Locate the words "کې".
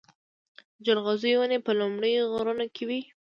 2.75-2.83